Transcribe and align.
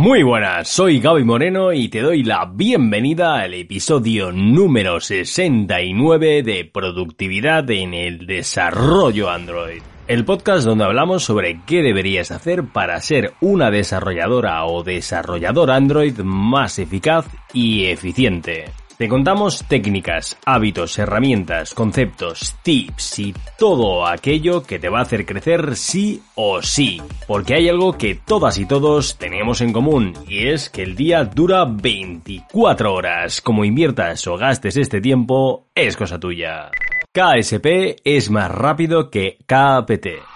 Muy 0.00 0.22
buenas, 0.22 0.66
soy 0.66 0.98
Gaby 0.98 1.24
Moreno 1.24 1.74
y 1.74 1.90
te 1.90 2.00
doy 2.00 2.22
la 2.22 2.46
bienvenida 2.46 3.34
al 3.34 3.52
episodio 3.52 4.32
número 4.32 4.98
69 4.98 6.42
de 6.42 6.64
Productividad 6.64 7.70
en 7.70 7.92
el 7.92 8.26
Desarrollo 8.26 9.28
Android. 9.28 9.82
El 10.08 10.24
podcast 10.24 10.64
donde 10.64 10.84
hablamos 10.84 11.24
sobre 11.24 11.60
qué 11.66 11.82
deberías 11.82 12.30
hacer 12.30 12.64
para 12.64 12.98
ser 13.02 13.34
una 13.42 13.70
desarrolladora 13.70 14.64
o 14.64 14.82
desarrollador 14.82 15.70
Android 15.70 16.18
más 16.20 16.78
eficaz 16.78 17.26
y 17.52 17.84
eficiente. 17.84 18.70
Te 19.00 19.08
contamos 19.08 19.64
técnicas, 19.66 20.36
hábitos, 20.44 20.98
herramientas, 20.98 21.72
conceptos, 21.72 22.54
tips 22.62 23.18
y 23.18 23.34
todo 23.58 24.06
aquello 24.06 24.62
que 24.62 24.78
te 24.78 24.90
va 24.90 24.98
a 24.98 25.02
hacer 25.04 25.24
crecer 25.24 25.74
sí 25.74 26.20
o 26.34 26.60
sí. 26.60 27.00
Porque 27.26 27.54
hay 27.54 27.70
algo 27.70 27.96
que 27.96 28.14
todas 28.14 28.58
y 28.58 28.66
todos 28.66 29.16
tenemos 29.16 29.62
en 29.62 29.72
común 29.72 30.12
y 30.28 30.48
es 30.48 30.68
que 30.68 30.82
el 30.82 30.96
día 30.96 31.24
dura 31.24 31.64
24 31.64 32.92
horas. 32.92 33.40
Como 33.40 33.64
inviertas 33.64 34.26
o 34.26 34.36
gastes 34.36 34.76
este 34.76 35.00
tiempo, 35.00 35.68
es 35.74 35.96
cosa 35.96 36.20
tuya. 36.20 36.70
KSP 37.10 38.02
es 38.04 38.30
más 38.30 38.50
rápido 38.50 39.08
que 39.08 39.38
KPT. 39.46 40.29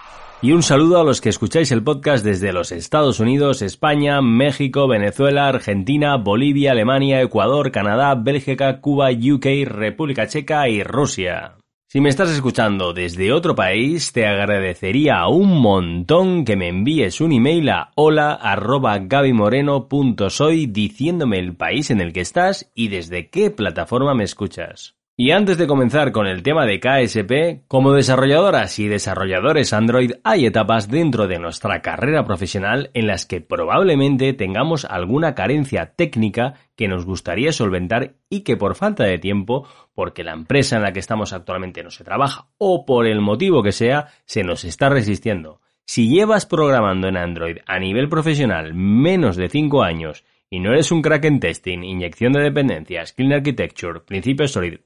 Y 0.45 0.53
un 0.53 0.61
saludo 0.61 0.99
a 0.99 1.03
los 1.03 1.21
que 1.21 1.29
escucháis 1.29 1.71
el 1.71 1.81
podcast 1.81 2.23
desde 2.23 2.53
los 2.53 2.71
Estados 2.71 3.19
Unidos, 3.19 3.63
España, 3.63 4.21
México, 4.21 4.87
Venezuela, 4.87 5.47
Argentina, 5.47 6.17
Bolivia, 6.17 6.73
Alemania, 6.73 7.19
Ecuador, 7.19 7.71
Canadá, 7.71 8.13
Bélgica, 8.13 8.79
Cuba, 8.79 9.09
UK, 9.09 9.65
República 9.65 10.27
Checa 10.27 10.69
y 10.69 10.83
Rusia. 10.83 11.55
Si 11.87 11.99
me 11.99 12.09
estás 12.09 12.29
escuchando 12.29 12.93
desde 12.93 13.33
otro 13.33 13.55
país, 13.55 14.13
te 14.13 14.27
agradecería 14.27 15.25
un 15.25 15.59
montón 15.59 16.45
que 16.45 16.55
me 16.55 16.67
envíes 16.67 17.21
un 17.21 17.31
email 17.31 17.67
a 17.69 17.89
hola@gabimoreno.soy 17.95 20.67
diciéndome 20.67 21.39
el 21.39 21.55
país 21.55 21.89
en 21.89 22.01
el 22.01 22.13
que 22.13 22.21
estás 22.21 22.71
y 22.75 22.89
desde 22.89 23.31
qué 23.31 23.49
plataforma 23.49 24.13
me 24.13 24.25
escuchas. 24.25 24.95
Y 25.17 25.31
antes 25.31 25.57
de 25.57 25.65
comenzar 25.65 26.11
con 26.11 26.27
el 26.27 26.43
tema 26.43 26.65
de 26.65 26.81
KSP, 26.81 27.65
como 27.69 27.93
desarrolladoras 27.93 28.77
y 28.79 28.89
desarrolladores 28.89 29.71
Android 29.71 30.11
hay 30.25 30.45
etapas 30.45 30.89
dentro 30.89 31.25
de 31.27 31.39
nuestra 31.39 31.81
carrera 31.81 32.25
profesional 32.25 32.91
en 32.93 33.07
las 33.07 33.25
que 33.25 33.39
probablemente 33.39 34.33
tengamos 34.33 34.83
alguna 34.83 35.33
carencia 35.33 35.93
técnica 35.95 36.55
que 36.75 36.89
nos 36.89 37.05
gustaría 37.05 37.53
solventar 37.53 38.15
y 38.29 38.41
que 38.41 38.57
por 38.57 38.75
falta 38.75 39.05
de 39.05 39.17
tiempo, 39.17 39.65
porque 39.93 40.25
la 40.25 40.33
empresa 40.33 40.75
en 40.75 40.81
la 40.81 40.91
que 40.91 40.99
estamos 40.99 41.31
actualmente 41.31 41.81
no 41.81 41.91
se 41.91 42.03
trabaja 42.03 42.47
o 42.57 42.85
por 42.85 43.07
el 43.07 43.21
motivo 43.21 43.63
que 43.63 43.71
sea, 43.71 44.07
se 44.25 44.43
nos 44.43 44.65
está 44.65 44.89
resistiendo. 44.89 45.61
Si 45.85 46.09
llevas 46.09 46.45
programando 46.45 47.07
en 47.07 47.15
Android 47.15 47.59
a 47.65 47.79
nivel 47.79 48.09
profesional 48.09 48.73
menos 48.73 49.37
de 49.37 49.47
5 49.47 49.81
años 49.81 50.25
y 50.49 50.59
no 50.59 50.71
eres 50.71 50.91
un 50.91 51.01
crack 51.01 51.25
en 51.25 51.39
testing, 51.39 51.83
inyección 51.83 52.33
de 52.33 52.41
dependencias, 52.41 53.13
clean 53.13 53.33
architecture, 53.33 54.01
principios 54.01 54.51
solid, 54.51 54.79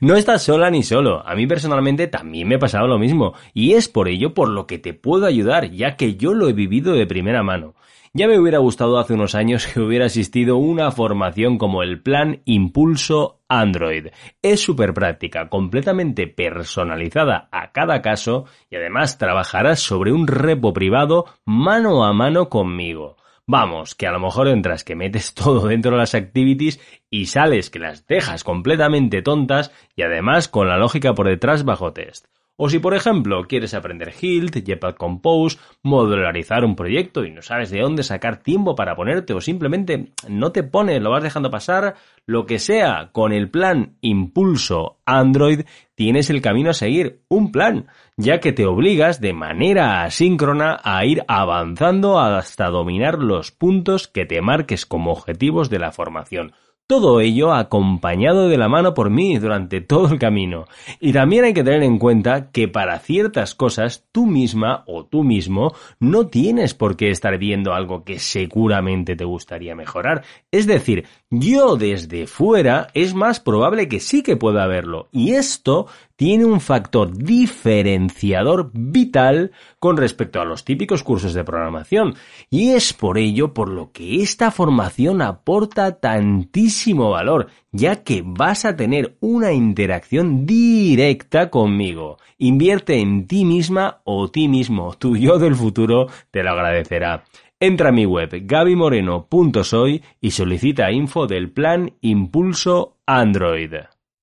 no 0.00 0.16
estás 0.16 0.42
sola 0.42 0.70
ni 0.70 0.82
solo. 0.82 1.26
A 1.26 1.34
mí 1.34 1.46
personalmente 1.46 2.06
también 2.06 2.48
me 2.48 2.56
ha 2.56 2.58
pasado 2.58 2.86
lo 2.86 2.98
mismo 2.98 3.34
y 3.52 3.72
es 3.72 3.88
por 3.88 4.08
ello 4.08 4.34
por 4.34 4.48
lo 4.48 4.66
que 4.66 4.78
te 4.78 4.94
puedo 4.94 5.26
ayudar, 5.26 5.70
ya 5.70 5.96
que 5.96 6.16
yo 6.16 6.34
lo 6.34 6.48
he 6.48 6.52
vivido 6.52 6.94
de 6.94 7.06
primera 7.06 7.42
mano. 7.42 7.74
Ya 8.16 8.28
me 8.28 8.38
hubiera 8.38 8.58
gustado 8.58 8.98
hace 8.98 9.14
unos 9.14 9.34
años 9.34 9.66
que 9.66 9.80
hubiera 9.80 10.06
asistido 10.06 10.56
una 10.56 10.92
formación 10.92 11.58
como 11.58 11.82
el 11.82 12.00
Plan 12.00 12.42
Impulso 12.44 13.40
Android. 13.48 14.08
Es 14.40 14.60
súper 14.60 14.94
práctica, 14.94 15.48
completamente 15.48 16.28
personalizada 16.28 17.48
a 17.50 17.72
cada 17.72 18.02
caso 18.02 18.44
y 18.70 18.76
además 18.76 19.18
trabajarás 19.18 19.80
sobre 19.80 20.12
un 20.12 20.28
repo 20.28 20.72
privado 20.72 21.24
mano 21.44 22.04
a 22.04 22.12
mano 22.12 22.48
conmigo. 22.48 23.16
Vamos, 23.46 23.94
que 23.94 24.06
a 24.06 24.12
lo 24.12 24.20
mejor 24.20 24.48
entras 24.48 24.84
que 24.84 24.96
metes 24.96 25.34
todo 25.34 25.68
dentro 25.68 25.92
de 25.92 25.98
las 25.98 26.14
activities 26.14 26.80
y 27.10 27.26
sales 27.26 27.70
que 27.70 27.78
las 27.78 28.06
dejas 28.06 28.42
completamente 28.42 29.22
tontas 29.22 29.70
y 29.94 30.02
además 30.02 30.48
con 30.48 30.68
la 30.68 30.78
lógica 30.78 31.14
por 31.14 31.28
detrás 31.28 31.64
bajo 31.64 31.92
test. 31.92 32.26
O 32.56 32.68
si 32.68 32.78
por 32.78 32.94
ejemplo 32.94 33.48
quieres 33.48 33.74
aprender 33.74 34.12
Hilt, 34.20 34.64
Jetpack 34.64 34.96
Compose, 34.96 35.58
modularizar 35.82 36.64
un 36.64 36.76
proyecto 36.76 37.24
y 37.24 37.32
no 37.32 37.42
sabes 37.42 37.70
de 37.70 37.80
dónde 37.80 38.04
sacar 38.04 38.44
tiempo 38.44 38.76
para 38.76 38.94
ponerte 38.94 39.34
o 39.34 39.40
simplemente 39.40 40.12
no 40.28 40.52
te 40.52 40.62
pones, 40.62 41.02
lo 41.02 41.10
vas 41.10 41.24
dejando 41.24 41.50
pasar, 41.50 41.96
lo 42.26 42.46
que 42.46 42.60
sea, 42.60 43.10
con 43.10 43.32
el 43.32 43.50
plan 43.50 43.96
Impulso 44.02 44.98
Android 45.04 45.62
tienes 45.96 46.30
el 46.30 46.42
camino 46.42 46.70
a 46.70 46.74
seguir, 46.74 47.22
un 47.28 47.50
plan, 47.50 47.88
ya 48.16 48.38
que 48.38 48.52
te 48.52 48.66
obligas 48.66 49.20
de 49.20 49.32
manera 49.32 50.04
asíncrona 50.04 50.78
a 50.84 51.04
ir 51.04 51.24
avanzando 51.26 52.20
hasta 52.20 52.68
dominar 52.68 53.18
los 53.18 53.50
puntos 53.50 54.06
que 54.06 54.26
te 54.26 54.40
marques 54.42 54.86
como 54.86 55.10
objetivos 55.10 55.70
de 55.70 55.80
la 55.80 55.90
formación. 55.90 56.52
Todo 56.86 57.22
ello 57.22 57.54
acompañado 57.54 58.50
de 58.50 58.58
la 58.58 58.68
mano 58.68 58.92
por 58.92 59.08
mí 59.08 59.38
durante 59.38 59.80
todo 59.80 60.12
el 60.12 60.18
camino. 60.18 60.66
Y 61.00 61.14
también 61.14 61.44
hay 61.44 61.54
que 61.54 61.64
tener 61.64 61.82
en 61.82 61.98
cuenta 61.98 62.50
que 62.50 62.68
para 62.68 62.98
ciertas 62.98 63.54
cosas 63.54 64.04
tú 64.12 64.26
misma 64.26 64.84
o 64.86 65.06
tú 65.06 65.24
mismo 65.24 65.74
no 65.98 66.26
tienes 66.26 66.74
por 66.74 66.98
qué 66.98 67.08
estar 67.08 67.38
viendo 67.38 67.72
algo 67.72 68.04
que 68.04 68.18
seguramente 68.18 69.16
te 69.16 69.24
gustaría 69.24 69.74
mejorar. 69.74 70.24
Es 70.50 70.66
decir, 70.66 71.06
yo 71.30 71.76
desde 71.76 72.26
fuera 72.26 72.88
es 72.92 73.14
más 73.14 73.40
probable 73.40 73.88
que 73.88 73.98
sí 73.98 74.22
que 74.22 74.36
pueda 74.36 74.66
verlo. 74.66 75.08
Y 75.10 75.32
esto 75.32 75.86
tiene 76.16 76.44
un 76.44 76.60
factor 76.60 77.16
diferenciador 77.16 78.70
vital 78.72 79.52
con 79.78 79.96
respecto 79.96 80.40
a 80.40 80.44
los 80.44 80.64
típicos 80.64 81.02
cursos 81.02 81.34
de 81.34 81.44
programación. 81.44 82.14
Y 82.50 82.70
es 82.70 82.92
por 82.92 83.18
ello 83.18 83.52
por 83.52 83.68
lo 83.68 83.90
que 83.92 84.22
esta 84.22 84.50
formación 84.50 85.22
aporta 85.22 85.98
tantísimo 85.98 87.10
valor, 87.10 87.48
ya 87.72 88.02
que 88.04 88.22
vas 88.24 88.64
a 88.64 88.76
tener 88.76 89.16
una 89.20 89.52
interacción 89.52 90.46
directa 90.46 91.50
conmigo. 91.50 92.18
Invierte 92.38 93.00
en 93.00 93.26
ti 93.26 93.44
misma 93.44 94.00
o 94.04 94.30
ti 94.30 94.48
mismo, 94.48 94.94
tu 94.94 95.16
yo 95.16 95.38
del 95.38 95.56
futuro 95.56 96.06
te 96.30 96.42
lo 96.42 96.50
agradecerá. 96.50 97.24
Entra 97.58 97.88
a 97.88 97.92
mi 97.92 98.04
web 98.04 98.30
gabimoreno.soy 98.42 100.02
y 100.20 100.30
solicita 100.30 100.90
info 100.90 101.26
del 101.26 101.50
plan 101.50 101.94
Impulso 102.00 102.98
Android. 103.06 103.72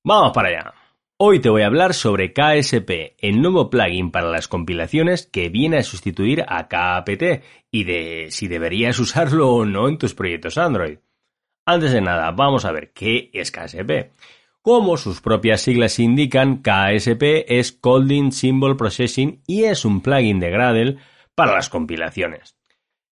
¡Vamos 0.04 0.32
para 0.34 0.50
allá! 0.50 0.81
Hoy 1.24 1.40
te 1.40 1.52
voy 1.52 1.62
a 1.62 1.68
hablar 1.68 1.94
sobre 1.94 2.34
KSP, 2.34 3.14
el 3.20 3.44
nuevo 3.44 3.70
plugin 3.70 4.10
para 4.10 4.32
las 4.32 4.48
compilaciones 4.48 5.28
que 5.28 5.50
viene 5.50 5.78
a 5.78 5.84
sustituir 5.84 6.44
a 6.48 6.68
KAPT 6.68 7.44
y 7.70 7.84
de 7.84 8.26
si 8.32 8.48
deberías 8.48 8.98
usarlo 8.98 9.52
o 9.52 9.64
no 9.64 9.88
en 9.88 10.00
tus 10.00 10.16
proyectos 10.16 10.58
Android. 10.58 10.98
Antes 11.64 11.92
de 11.92 12.02
nada, 12.02 12.32
vamos 12.32 12.66
a 12.66 12.72
ver 12.72 12.92
qué 12.92 13.30
es 13.34 13.52
KSP. 13.52 14.14
Como 14.64 14.98
sus 14.98 15.22
propias 15.22 15.62
siglas 15.62 16.00
indican, 16.00 16.64
KSP 16.64 17.46
es 17.48 17.72
Colding 17.72 18.32
Symbol 18.32 18.76
Processing 18.76 19.44
y 19.46 19.66
es 19.66 19.86
un 19.86 20.02
plugin 20.02 20.40
de 20.40 20.50
Gradle 20.50 20.98
para 21.36 21.54
las 21.54 21.70
compilaciones. 21.70 22.56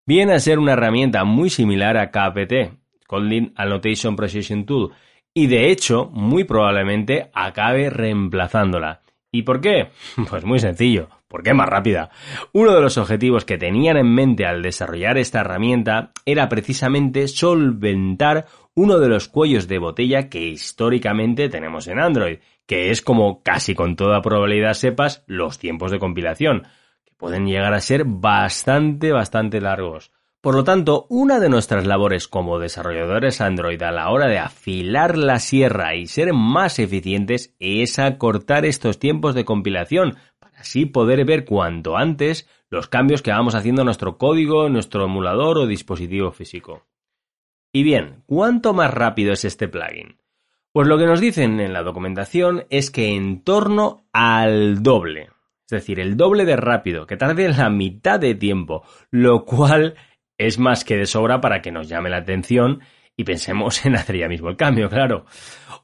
Viene 0.04 0.32
a 0.32 0.40
ser 0.40 0.58
una 0.58 0.72
herramienta 0.72 1.22
muy 1.22 1.48
similar 1.48 1.96
a 1.96 2.10
KAPT, 2.10 2.72
Colding 3.06 3.52
Annotation 3.54 4.16
Processing 4.16 4.66
Tool, 4.66 4.92
y 5.40 5.46
de 5.46 5.70
hecho, 5.70 6.10
muy 6.12 6.44
probablemente 6.44 7.30
acabe 7.32 7.88
reemplazándola. 7.88 9.00
¿Y 9.32 9.44
por 9.44 9.62
qué? 9.62 9.88
Pues 10.28 10.44
muy 10.44 10.58
sencillo, 10.58 11.08
porque 11.28 11.48
es 11.48 11.56
más 11.56 11.66
rápida. 11.66 12.10
Uno 12.52 12.74
de 12.74 12.82
los 12.82 12.98
objetivos 12.98 13.46
que 13.46 13.56
tenían 13.56 13.96
en 13.96 14.14
mente 14.14 14.44
al 14.44 14.60
desarrollar 14.60 15.16
esta 15.16 15.40
herramienta 15.40 16.12
era 16.26 16.50
precisamente 16.50 17.26
solventar 17.26 18.48
uno 18.74 18.98
de 18.98 19.08
los 19.08 19.28
cuellos 19.28 19.66
de 19.66 19.78
botella 19.78 20.28
que 20.28 20.42
históricamente 20.46 21.48
tenemos 21.48 21.88
en 21.88 22.00
Android, 22.00 22.40
que 22.66 22.90
es 22.90 23.00
como 23.00 23.42
casi 23.42 23.74
con 23.74 23.96
toda 23.96 24.20
probabilidad 24.20 24.74
sepas 24.74 25.24
los 25.26 25.58
tiempos 25.58 25.90
de 25.90 25.98
compilación, 25.98 26.64
que 27.06 27.14
pueden 27.16 27.46
llegar 27.46 27.72
a 27.72 27.80
ser 27.80 28.04
bastante, 28.04 29.10
bastante 29.10 29.62
largos. 29.62 30.12
Por 30.40 30.54
lo 30.54 30.64
tanto, 30.64 31.06
una 31.10 31.38
de 31.38 31.50
nuestras 31.50 31.86
labores 31.86 32.26
como 32.26 32.58
desarrolladores 32.58 33.42
Android 33.42 33.82
a 33.82 33.92
la 33.92 34.08
hora 34.08 34.26
de 34.26 34.38
afilar 34.38 35.18
la 35.18 35.38
sierra 35.38 35.94
y 35.94 36.06
ser 36.06 36.32
más 36.32 36.78
eficientes 36.78 37.54
es 37.58 37.98
acortar 37.98 38.64
estos 38.64 38.98
tiempos 38.98 39.34
de 39.34 39.44
compilación 39.44 40.16
para 40.38 40.60
así 40.60 40.86
poder 40.86 41.26
ver 41.26 41.44
cuanto 41.44 41.98
antes 41.98 42.48
los 42.70 42.88
cambios 42.88 43.20
que 43.20 43.32
vamos 43.32 43.54
haciendo 43.54 43.82
en 43.82 43.86
nuestro 43.86 44.16
código, 44.16 44.70
nuestro 44.70 45.04
emulador 45.04 45.58
o 45.58 45.66
dispositivo 45.66 46.32
físico. 46.32 46.86
Y 47.70 47.82
bien, 47.82 48.22
¿cuánto 48.24 48.72
más 48.72 48.94
rápido 48.94 49.34
es 49.34 49.44
este 49.44 49.68
plugin? 49.68 50.16
Pues 50.72 50.88
lo 50.88 50.96
que 50.96 51.06
nos 51.06 51.20
dicen 51.20 51.60
en 51.60 51.74
la 51.74 51.82
documentación 51.82 52.64
es 52.70 52.90
que 52.90 53.14
en 53.14 53.42
torno 53.42 54.06
al 54.12 54.82
doble. 54.82 55.28
Es 55.66 55.82
decir, 55.82 56.00
el 56.00 56.16
doble 56.16 56.44
de 56.46 56.56
rápido, 56.56 57.06
que 57.06 57.16
tarde 57.16 57.48
la 57.48 57.70
mitad 57.70 58.18
de 58.18 58.34
tiempo, 58.34 58.84
lo 59.10 59.44
cual 59.44 59.94
es 60.40 60.58
más 60.58 60.84
que 60.84 60.96
de 60.96 61.04
sobra 61.04 61.42
para 61.42 61.60
que 61.60 61.70
nos 61.70 61.86
llame 61.86 62.08
la 62.08 62.16
atención 62.16 62.80
y 63.14 63.24
pensemos 63.24 63.84
en 63.84 63.94
hacer 63.94 64.16
ya 64.16 64.28
mismo 64.28 64.48
el 64.48 64.56
cambio, 64.56 64.88
claro. 64.88 65.26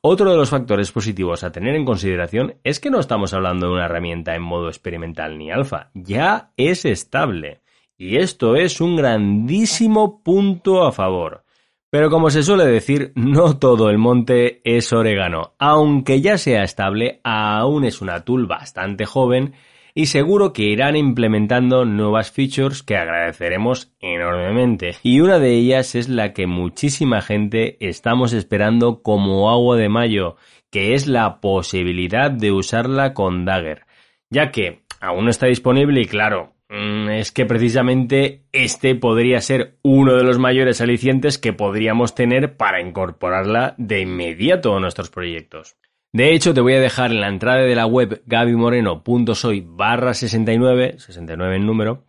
Otro 0.00 0.31
de 0.31 0.37
los 0.37 0.49
factores 0.49 0.91
positivos 0.93 1.44
a 1.44 1.53
tener 1.53 1.75
en 1.75 1.85
consideración 1.85 2.55
es 2.64 2.81
que 2.81 2.88
no 2.88 2.99
estamos 2.99 3.35
hablando 3.35 3.67
de 3.67 3.75
una 3.75 3.85
herramienta 3.85 4.35
en 4.35 4.43
modo 4.43 4.69
experimental 4.69 5.37
ni 5.37 5.50
alfa, 5.50 5.91
ya 5.93 6.53
es 6.56 6.87
estable. 6.87 7.61
Y 7.99 8.17
esto 8.17 8.56
es 8.56 8.81
un 8.81 8.97
grandísimo 8.97 10.23
punto 10.23 10.87
a 10.87 10.93
favor. 10.93 11.44
Pero 11.91 12.09
como 12.11 12.31
se 12.31 12.43
suele 12.43 12.64
decir, 12.64 13.12
no 13.14 13.59
todo 13.59 13.91
el 13.91 13.99
monte 13.99 14.62
es 14.64 14.91
orégano. 14.93 15.55
Aunque 15.59 16.23
ya 16.23 16.38
sea 16.38 16.62
estable, 16.62 17.20
aún 17.25 17.85
es 17.85 18.00
una 18.00 18.25
tool 18.25 18.47
bastante 18.47 19.05
joven 19.05 19.52
y 19.97 20.07
seguro 20.07 20.53
que 20.53 20.65
irán 20.65 20.95
implementando 20.95 21.87
nuevas 21.87 22.31
features 22.31 22.83
que 22.83 22.99
agradeceremos 22.99 23.95
enormemente. 23.99 24.95
Y 25.03 25.21
una 25.21 25.39
de 25.39 25.55
ellas 25.55 25.95
es 25.95 26.11
la 26.11 26.35
que 26.35 26.47
muchísima 26.47 27.23
gente 27.23 27.79
estamos 27.81 28.35
esperando 28.35 29.01
como 29.03 29.49
agua 29.49 29.79
de 29.79 29.89
mayo, 29.89 30.37
que 30.71 30.93
es 30.93 31.07
la 31.07 31.41
posibilidad 31.41 32.31
de 32.31 32.53
usarla 32.53 33.15
con 33.15 33.47
Dagger. 33.47 33.87
Ya 34.29 34.51
que 34.51 34.83
aún 35.01 35.25
no 35.25 35.31
está 35.31 35.47
disponible 35.47 36.03
y 36.03 36.05
claro, 36.05 36.53
mm, 36.69 37.09
es 37.13 37.33
que 37.33 37.47
precisamente 37.47 38.43
este 38.53 38.97
podría 38.97 39.41
ser 39.41 39.79
uno 39.81 40.15
de 40.15 40.25
los 40.25 40.39
mayores 40.39 40.83
alicientes 40.83 41.39
que 41.39 41.55
podríamos 41.55 42.15
tener 42.15 42.59
para 42.59 42.83
incorporarla 42.83 43.75
de 43.79 44.03
inmediato 44.03 44.77
a 44.77 44.81
nuestros 44.81 45.09
proyectos. 45.09 45.75
De 46.12 46.35
hecho, 46.35 46.55
te 46.55 46.61
voy 46.61 46.75
a 46.75 46.81
dejar 46.81 47.11
en 47.11 47.20
la 47.20 47.29
entrada 47.29 47.61
de 47.61 47.75
la 47.75 47.87
web 47.87 48.23
gabymoreno.soy 48.26 49.64
barra 49.67 50.14
69, 50.14 50.99
69 50.99 51.56
en 51.56 51.67
número, 51.67 52.05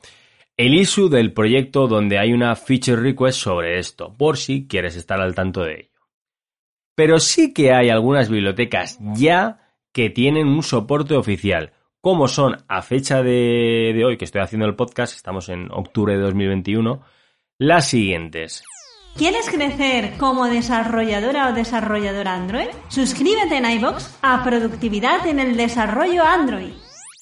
el 0.56 0.74
issue 0.74 1.10
del 1.10 1.34
proyecto 1.34 1.88
donde 1.88 2.18
hay 2.18 2.34
una 2.34 2.56
feature 2.56 3.02
request 3.02 3.40
sobre 3.40 3.80
esto, 3.80 4.16
por 4.18 4.38
si 4.38 4.68
quieres 4.68 4.96
estar 4.96 5.22
al 5.22 5.36
tanto 5.36 5.64
de 5.64 5.74
ello. 5.82 6.02
Pero 6.96 7.20
sí 7.20 7.54
que 7.54 7.74
hay 7.74 7.90
algunas 7.90 8.30
bibliotecas 8.30 8.98
ya 9.14 9.60
que 9.92 10.10
tienen 10.10 10.48
un 10.48 10.64
soporte 10.64 11.16
oficial, 11.16 11.74
como 12.02 12.28
son 12.28 12.64
a 12.68 12.82
fecha 12.82 13.22
de, 13.22 13.92
de 13.96 14.06
hoy 14.06 14.18
que 14.18 14.26
estoy 14.26 14.42
haciendo 14.42 14.66
el 14.66 14.76
podcast, 14.76 15.16
estamos 15.16 15.50
en 15.50 15.70
octubre 15.72 16.14
de 16.14 16.22
2021, 16.22 17.04
las 17.60 17.90
siguientes. 17.90 18.64
¿Quieres 19.18 19.50
crecer 19.50 20.16
como 20.20 20.46
desarrolladora 20.46 21.50
o 21.50 21.54
desarrollador 21.54 22.28
Android? 22.28 22.68
Suscríbete 22.88 23.58
en 23.58 23.66
iBox 23.66 24.16
a 24.22 24.44
Productividad 24.44 25.28
en 25.28 25.40
el 25.40 25.58
Desarrollo 25.58 26.24
Android. 26.24 26.74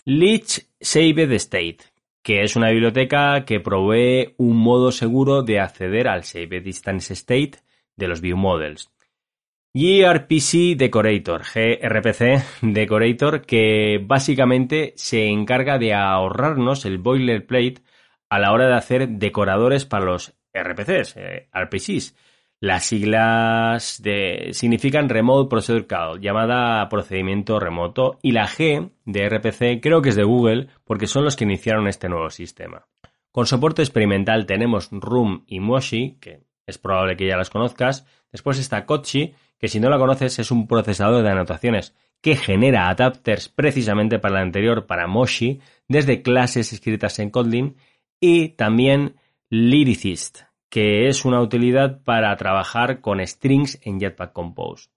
Leech 0.03 0.68
Saved 0.81 1.31
State, 1.31 1.77
que 2.21 2.44
es 2.44 2.57
una 2.57 2.69
biblioteca 2.71 3.45
que 3.45 3.62
provee 3.62 4.33
un 4.36 4.57
modo 4.57 4.92
seguro 4.92 5.42
de 5.42 5.62
acceder 5.62 6.09
al 6.09 6.25
Saved 6.25 6.63
Distance 6.63 7.13
State 7.13 7.59
de 7.95 8.07
los 8.09 8.19
View 8.19 8.36
Models. 8.36 8.92
gRPC 9.74 10.75
Decorator, 10.75 11.44
gRPC 11.44 12.44
Decorator, 12.62 13.45
que 13.45 14.01
básicamente 14.03 14.92
se 14.97 15.27
encarga 15.27 15.77
de 15.77 15.94
ahorrarnos 15.94 16.83
el 16.83 16.97
boilerplate 16.97 17.83
a 18.30 18.39
la 18.39 18.51
hora 18.51 18.68
de 18.68 18.75
hacer 18.75 19.07
decoradores 19.07 19.86
para 19.86 20.03
los 20.03 20.36
RPCs, 20.63 21.18
eh, 21.18 21.50
RPCs. 21.54 22.16
Las 22.62 22.86
siglas 22.86 24.02
de, 24.02 24.50
significan 24.54 25.10
Remote 25.10 25.50
Procedure 25.50 25.88
Call, 25.88 26.22
llamada 26.22 26.88
procedimiento 26.90 27.60
remoto, 27.60 28.18
y 28.22 28.31
la 28.31 28.48
G 28.48 28.92
de 29.04 29.30
RPC 29.30 29.81
creo 29.81 30.02
que 30.02 30.10
es 30.10 30.16
de 30.16 30.24
Google 30.24 30.68
porque 30.86 31.06
son 31.07 31.25
los 31.25 31.36
que 31.36 31.44
iniciaron 31.44 31.88
este 31.88 32.10
nuevo 32.10 32.30
sistema. 32.30 32.88
Con 33.31 33.46
soporte 33.46 33.81
experimental 33.81 34.46
tenemos 34.46 34.88
Room 34.92 35.44
y 35.48 35.60
Moshi, 35.60 36.18
que 36.22 36.46
es 36.66 36.78
probable 36.78 37.18
que 37.18 37.28
ya 37.28 37.36
las 37.36 37.50
conozcas. 37.50 38.06
Después 38.31 38.57
está 38.57 38.86
Kochi, 38.86 39.34
que 39.60 39.68
si 39.68 39.80
no 39.80 39.90
la 39.90 39.98
conoces 39.98 40.40
es 40.40 40.52
un 40.52 40.68
procesador 40.68 41.22
de 41.22 41.30
anotaciones 41.30 41.94
que 42.22 42.36
genera 42.36 42.90
adapters 42.90 43.50
precisamente 43.50 44.19
para 44.19 44.36
la 44.36 44.42
anterior, 44.42 44.88
para 44.88 45.07
Moshi, 45.07 45.60
desde 45.88 46.22
clases 46.22 46.74
escritas 46.74 47.19
en 47.19 47.30
Kotlin. 47.30 47.75
Y 48.19 48.50
también 48.50 49.18
Lyricist, 49.50 50.42
que 50.69 51.07
es 51.07 51.24
una 51.24 51.42
utilidad 51.42 52.01
para 52.03 52.36
trabajar 52.36 53.01
con 53.01 53.25
strings 53.25 53.80
en 53.83 54.00
Jetpack 54.00 54.33
Compose. 54.33 54.89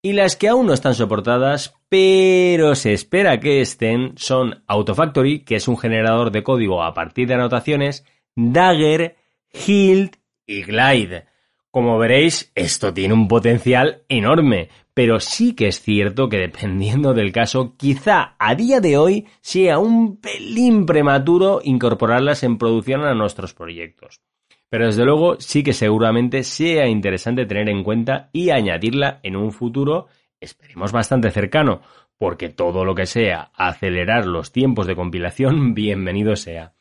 Y 0.00 0.12
las 0.12 0.36
que 0.36 0.48
aún 0.48 0.66
no 0.66 0.72
están 0.72 0.94
soportadas, 0.94 1.74
pero 1.88 2.74
se 2.74 2.92
espera 2.92 3.40
que 3.40 3.60
estén, 3.60 4.14
son 4.16 4.62
Autofactory, 4.66 5.40
que 5.40 5.56
es 5.56 5.68
un 5.68 5.76
generador 5.76 6.30
de 6.30 6.42
código 6.42 6.82
a 6.82 6.94
partir 6.94 7.28
de 7.28 7.34
anotaciones, 7.34 8.04
Dagger, 8.36 9.16
Hilt 9.52 10.16
y 10.46 10.62
Glide. 10.62 11.26
Como 11.70 11.98
veréis, 11.98 12.52
esto 12.54 12.94
tiene 12.94 13.12
un 13.12 13.28
potencial 13.28 14.04
enorme, 14.08 14.70
pero 14.98 15.20
sí 15.20 15.54
que 15.54 15.68
es 15.68 15.80
cierto 15.80 16.28
que 16.28 16.38
dependiendo 16.38 17.14
del 17.14 17.30
caso, 17.30 17.76
quizá 17.76 18.34
a 18.36 18.56
día 18.56 18.80
de 18.80 18.98
hoy 18.98 19.28
sea 19.40 19.78
un 19.78 20.20
pelín 20.20 20.86
prematuro 20.86 21.60
incorporarlas 21.62 22.42
en 22.42 22.58
producción 22.58 23.04
a 23.04 23.14
nuestros 23.14 23.54
proyectos. 23.54 24.20
Pero 24.68 24.86
desde 24.86 25.04
luego 25.04 25.36
sí 25.38 25.62
que 25.62 25.72
seguramente 25.72 26.42
sea 26.42 26.88
interesante 26.88 27.46
tener 27.46 27.68
en 27.68 27.84
cuenta 27.84 28.28
y 28.32 28.50
añadirla 28.50 29.20
en 29.22 29.36
un 29.36 29.52
futuro, 29.52 30.08
esperemos 30.40 30.90
bastante 30.90 31.30
cercano, 31.30 31.80
porque 32.18 32.48
todo 32.48 32.84
lo 32.84 32.96
que 32.96 33.06
sea 33.06 33.52
acelerar 33.54 34.26
los 34.26 34.50
tiempos 34.50 34.88
de 34.88 34.96
compilación, 34.96 35.74
bienvenido 35.74 36.34
sea. 36.34 36.72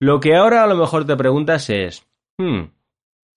Lo 0.00 0.18
que 0.18 0.34
ahora 0.34 0.64
a 0.64 0.66
lo 0.66 0.74
mejor 0.74 1.06
te 1.06 1.16
preguntas 1.16 1.70
es, 1.70 2.04
hmm, 2.36 2.62